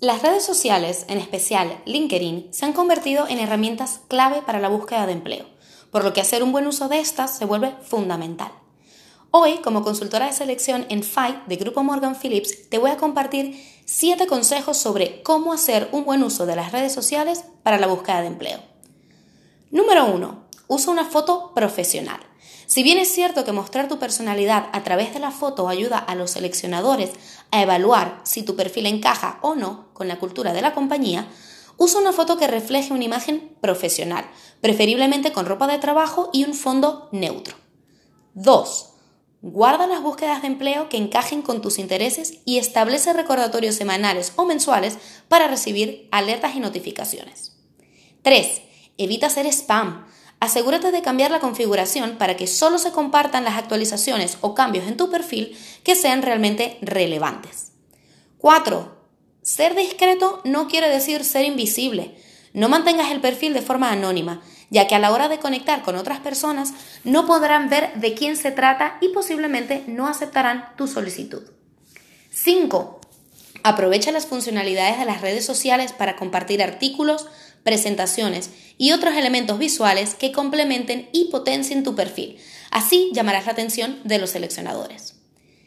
[0.00, 5.06] Las redes sociales, en especial LinkedIn, se han convertido en herramientas clave para la búsqueda
[5.06, 5.44] de empleo,
[5.90, 8.52] por lo que hacer un buen uso de estas se vuelve fundamental.
[9.32, 13.60] Hoy, como consultora de selección en FI de Grupo Morgan Phillips, te voy a compartir
[13.86, 18.20] 7 consejos sobre cómo hacer un buen uso de las redes sociales para la búsqueda
[18.20, 18.60] de empleo.
[19.72, 20.47] Número 1.
[20.68, 22.20] Usa una foto profesional.
[22.66, 26.14] Si bien es cierto que mostrar tu personalidad a través de la foto ayuda a
[26.14, 27.10] los seleccionadores
[27.50, 31.26] a evaluar si tu perfil encaja o no con la cultura de la compañía,
[31.78, 34.26] usa una foto que refleje una imagen profesional,
[34.60, 37.56] preferiblemente con ropa de trabajo y un fondo neutro.
[38.34, 38.90] 2.
[39.40, 44.44] Guarda las búsquedas de empleo que encajen con tus intereses y establece recordatorios semanales o
[44.44, 47.56] mensuales para recibir alertas y notificaciones.
[48.22, 48.62] 3.
[48.98, 50.06] Evita hacer spam.
[50.40, 54.96] Asegúrate de cambiar la configuración para que solo se compartan las actualizaciones o cambios en
[54.96, 57.72] tu perfil que sean realmente relevantes.
[58.38, 58.96] 4.
[59.42, 62.16] Ser discreto no quiere decir ser invisible.
[62.52, 65.96] No mantengas el perfil de forma anónima, ya que a la hora de conectar con
[65.96, 66.72] otras personas
[67.02, 71.42] no podrán ver de quién se trata y posiblemente no aceptarán tu solicitud.
[72.30, 73.00] 5.
[73.64, 77.26] Aprovecha las funcionalidades de las redes sociales para compartir artículos,
[77.68, 82.38] presentaciones y otros elementos visuales que complementen y potencien tu perfil.
[82.70, 85.16] Así llamarás la atención de los seleccionadores.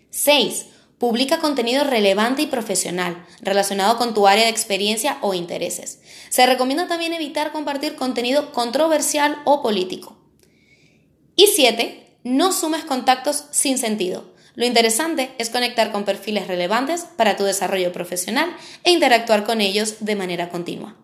[0.10, 0.66] 6.
[0.98, 6.00] Publica contenido relevante y profesional relacionado con tu área de experiencia o intereses.
[6.30, 10.18] Se recomienda también evitar compartir contenido controversial o político.
[11.36, 12.18] Y 7.
[12.24, 14.34] No sumes contactos sin sentido.
[14.56, 19.98] Lo interesante es conectar con perfiles relevantes para tu desarrollo profesional e interactuar con ellos
[20.00, 20.96] de manera continua.